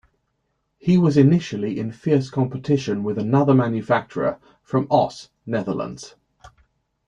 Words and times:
He 0.79 0.97
was 0.97 1.15
initially 1.15 1.79
in 1.79 1.91
fierce 1.91 2.31
competition 2.31 3.03
with 3.03 3.19
another 3.19 3.53
manufacturer 3.53 4.39
from 4.63 4.87
Oss, 4.89 5.29
Netherlands. 5.45 6.15